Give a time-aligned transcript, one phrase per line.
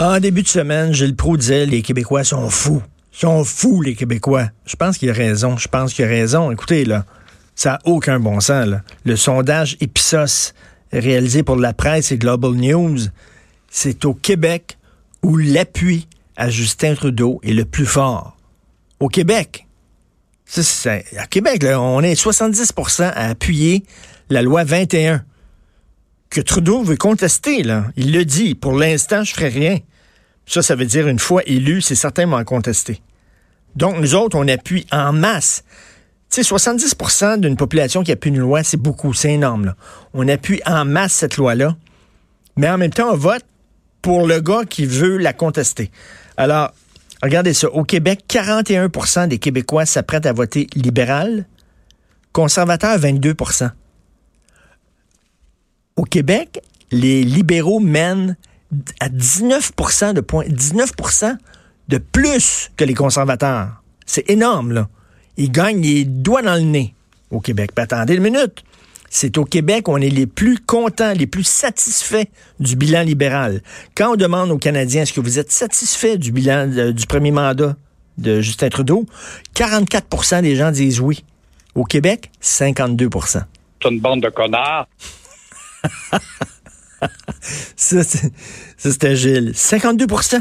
[0.00, 2.82] En début de semaine, Gilles Proulx disait les Québécois sont fous.
[3.12, 4.48] Ils sont fous, les Québécois.
[4.64, 5.58] Je pense qu'il a raison.
[5.58, 6.50] Je pense qu'il a raison.
[6.50, 7.04] Écoutez, là,
[7.54, 8.66] ça n'a aucun bon sens.
[9.04, 10.54] Le sondage Ipsos
[10.90, 12.96] réalisé pour la presse et Global News,
[13.70, 14.78] c'est au Québec
[15.22, 18.38] où l'appui à Justin Trudeau est le plus fort.
[19.00, 19.66] Au Québec.
[20.46, 23.84] C'est, à Québec, là, on est 70% à appuyer
[24.30, 25.22] la loi 21
[26.30, 27.62] que Trudeau veut contester.
[27.62, 27.86] Là.
[27.96, 28.54] Il le dit.
[28.54, 29.78] Pour l'instant, je ferai rien.
[30.46, 33.02] Ça, ça veut dire une fois élu, c'est certainement contesté.
[33.76, 35.64] Donc, nous autres, on appuie en masse.
[36.30, 39.66] Tu sais, 70% d'une population qui appuie une loi, c'est beaucoup, c'est énorme.
[39.66, 39.76] Là.
[40.14, 41.76] On appuie en masse cette loi-là,
[42.56, 43.44] mais en même temps, on vote
[44.02, 45.90] pour le gars qui veut la contester.
[46.36, 46.72] Alors,
[47.22, 47.68] regardez ça.
[47.68, 51.46] Au Québec, 41% des Québécois s'apprêtent à voter libéral,
[52.32, 53.34] conservateur, 22
[55.96, 58.36] Au Québec, les libéraux mènent
[59.00, 59.72] à 19
[60.14, 60.92] de points, 19
[61.88, 63.82] de plus que les conservateurs.
[64.06, 64.88] C'est énorme, là.
[65.36, 66.94] Ils gagnent les doigts dans le nez
[67.30, 67.70] au Québec.
[67.76, 68.64] attendez une minute.
[69.12, 72.26] C'est au Québec on est les plus contents, les plus satisfaits
[72.60, 73.60] du bilan libéral.
[73.96, 77.76] Quand on demande aux Canadiens est-ce que vous êtes satisfaits du bilan du premier mandat
[78.18, 79.06] de Justin Trudeau,
[79.56, 81.24] 44% des gens disent oui.
[81.74, 83.42] Au Québec, 52%
[83.82, 84.86] C'est une bande de connards.
[87.76, 88.02] Ça,
[88.76, 89.52] c'était Gilles.
[89.52, 90.40] 52%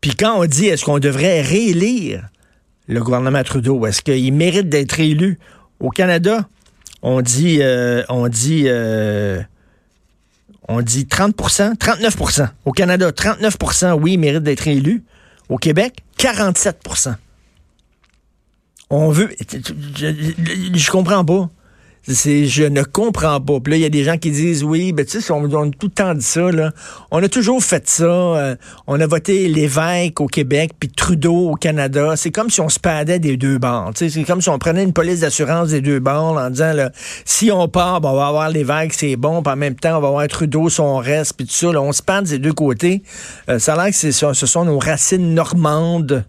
[0.00, 2.28] Puis quand on dit est-ce qu'on devrait réélire
[2.86, 5.38] le gouvernement Trudeau, est-ce qu'il mérite d'être réélu?
[5.80, 6.48] Au Canada?
[7.02, 9.40] On dit, euh, on dit, euh,
[10.66, 15.04] on dit 30% 39% Au Canada, 39% oui, il mérite d'être élu.
[15.48, 17.14] Au Québec, 47%
[18.90, 19.30] On veut.
[19.50, 19.58] Je,
[19.94, 21.48] je, je comprends pas
[22.06, 23.60] je ne comprends pas.
[23.60, 25.70] Puis là, il y a des gens qui disent oui, ben tu sais, on, a
[25.70, 26.48] tout le temps dit ça.
[27.10, 28.04] On a toujours fait ça.
[28.04, 32.14] Euh, on a voté l'évêque au Québec, puis Trudeau au Canada.
[32.16, 33.92] C'est comme si on se padait des deux bords.
[33.94, 36.90] C'est comme si on prenait une police d'assurance des deux bords en disant là,
[37.24, 40.00] si on part, ben, on va avoir l'évêque, c'est bon, puis en même temps, on
[40.00, 41.68] va avoir Trudeau, son reste, puis tout ça.
[41.68, 43.02] On se pad des deux côtés.
[43.48, 46.24] Euh, ça a l'air que ce sont nos racines normandes.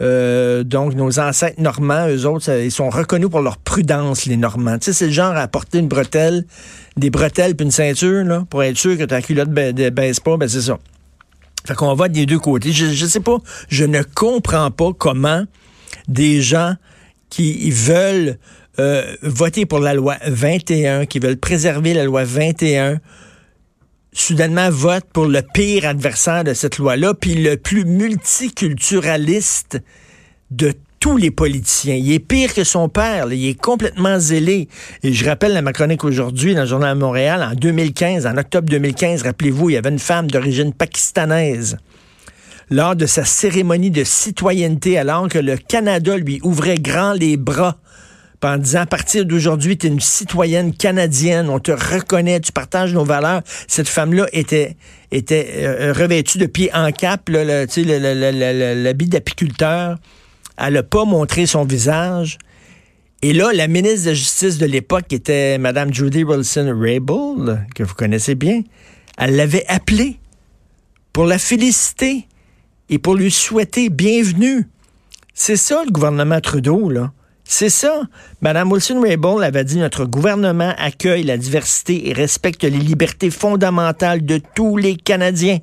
[0.00, 4.78] Euh, donc, nos ancêtres normands, eux autres, ils sont reconnus pour leur prudence, les Normands.
[4.78, 6.44] Tu sais, c'est le genre à porter une bretelle,
[6.96, 10.36] des bretelles puis une ceinture, là, pour être sûr que ta culotte ne baisse pas,
[10.36, 10.78] ben c'est ça.
[11.66, 12.72] Fait qu'on va des deux côtés.
[12.72, 13.38] Je, je sais pas,
[13.68, 15.44] je ne comprends pas comment
[16.06, 16.74] des gens
[17.28, 18.38] qui veulent
[18.78, 22.98] euh, voter pour la loi 21, qui veulent préserver la loi 21,
[24.20, 29.80] soudainement vote pour le pire adversaire de cette loi-là, puis le plus multiculturaliste
[30.50, 31.94] de tous les politiciens.
[31.94, 34.68] Il est pire que son père, il est complètement zélé.
[35.02, 38.36] Et je rappelle la ma chronique aujourd'hui dans le Journal de Montréal, en 2015, en
[38.36, 41.76] octobre 2015, rappelez-vous, il y avait une femme d'origine pakistanaise.
[42.70, 47.78] Lors de sa cérémonie de citoyenneté, alors que le Canada lui ouvrait grand les bras
[48.42, 52.94] en disant à partir d'aujourd'hui, tu es une citoyenne canadienne, on te reconnaît, tu partages
[52.94, 53.42] nos valeurs.
[53.66, 54.76] Cette femme-là était,
[55.12, 59.98] euh, revêtue de pied en cap, l'habit d'apiculteur.
[60.56, 62.38] Elle n'a pas montré son visage.
[63.22, 67.82] Et là, la ministre de la Justice de l'époque, qui était Mme Judy Wilson-Raybould, que
[67.82, 68.62] vous connaissez bien,
[69.16, 70.18] elle l'avait appelée
[71.12, 72.28] pour la féliciter
[72.88, 74.68] et pour lui souhaiter bienvenue.
[75.34, 77.12] C'est ça le gouvernement Trudeau, là.
[77.50, 78.02] C'est ça.
[78.42, 84.38] Mme Wilson-Raybould avait dit notre gouvernement accueille la diversité et respecte les libertés fondamentales de
[84.54, 85.58] tous les Canadiens.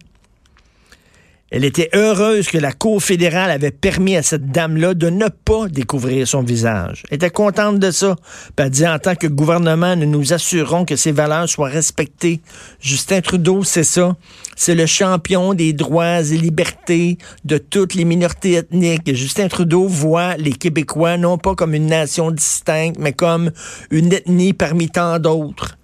[1.51, 5.67] Elle était heureuse que la Cour fédérale avait permis à cette dame-là de ne pas
[5.67, 7.03] découvrir son visage.
[7.09, 8.15] Elle était contente de ça.
[8.57, 12.41] Elle dit, en tant que gouvernement, nous nous assurons que ces valeurs soient respectées.
[12.79, 14.15] Justin Trudeau, c'est ça.
[14.55, 19.13] C'est le champion des droits et libertés de toutes les minorités ethniques.
[19.13, 23.51] Justin Trudeau voit les Québécois non pas comme une nation distincte, mais comme
[23.91, 25.77] une ethnie parmi tant d'autres.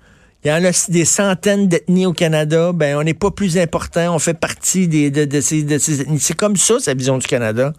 [0.43, 2.71] Il y en a des centaines d'ethnies au Canada.
[2.73, 4.15] Ben, on n'est pas plus important.
[4.15, 6.19] On fait partie des, de, ces, ethnies.
[6.19, 7.73] C'est comme ça, sa vision du Canada.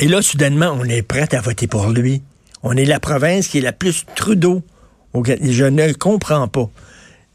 [0.00, 2.22] Et là, soudainement, on est prêt à voter pour lui.
[2.62, 4.62] On est la province qui est la plus Trudeau.
[5.14, 6.70] Je ne comprends pas.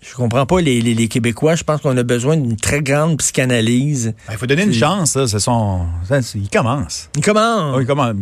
[0.01, 1.55] Je comprends pas les, Québécois.
[1.55, 4.13] Je pense qu'on a besoin d'une très grande psychanalyse.
[4.27, 5.11] Ben, il faut donner une chance.
[5.11, 5.39] Ça.
[5.39, 5.85] Son...
[6.33, 7.09] Il commence.
[7.15, 7.81] Il commence.
[7.81, 8.13] il commence.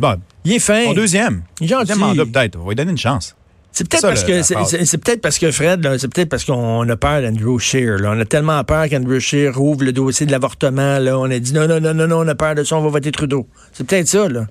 [0.44, 0.86] il est fin.
[0.86, 1.44] Son deuxième.
[1.62, 1.88] Il est gentil.
[1.88, 2.60] Deuxième mandat, peut-être.
[2.60, 3.36] On va lui donner une chance.
[3.74, 7.24] C'est peut-être parce, que c'est peut-être parce que Fred, c'est peut-être parce qu'on a peur
[7.24, 7.98] d'Andrew Scheer.
[8.04, 11.00] On a tellement peur qu'Andrew Scheer ouvre le dossier de l'avortement.
[11.00, 12.84] Là, on a dit non, non, non, non, non, on a peur de ça, on
[12.84, 13.48] va voter Trudeau.
[13.72, 14.46] C'est peut-être ça, là.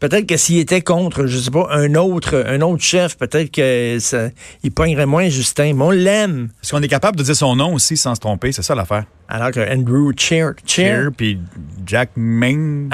[0.00, 3.98] Peut-être que s'il était contre, je sais pas, un autre, un autre chef, peut-être que
[4.00, 4.28] ça,
[4.62, 5.74] il pognerait moins Justin.
[5.74, 6.48] Mais on l'aime.
[6.62, 8.50] Est-ce qu'on est capable de dire son nom aussi sans se tromper?
[8.52, 9.04] C'est ça l'affaire.
[9.28, 11.38] Alors que Andrew Chair, Cheer, puis
[11.86, 12.88] Jack Ming.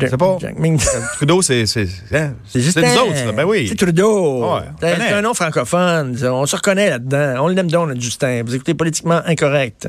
[0.00, 0.78] C'est pas- Jack Ming.
[1.16, 2.34] Trudeau, c'est c'est hein?
[2.46, 2.82] C'est Justin.
[2.82, 3.32] nous autres, ça.
[3.32, 3.66] Ben oui.
[3.68, 4.44] C'est Trudeau.
[4.54, 6.16] Ouais, c'est un nom francophone.
[6.22, 7.44] On se reconnaît là-dedans.
[7.44, 8.42] On l'aime donc, notre Justin.
[8.44, 9.88] Vous écoutez politiquement incorrect.